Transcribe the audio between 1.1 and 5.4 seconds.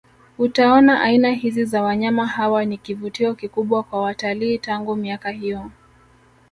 hizi za wanyama hawa ni kivutio kikubwa kwa watalii tangu miaka